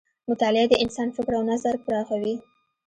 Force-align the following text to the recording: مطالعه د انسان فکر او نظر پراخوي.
مطالعه 0.29 0.65
د 0.69 0.73
انسان 0.83 1.07
فکر 1.15 1.33
او 1.37 1.43
نظر 1.51 1.73
پراخوي. 1.85 2.35